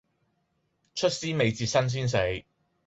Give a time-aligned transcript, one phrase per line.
[0.95, 2.17] 出師未捷身先死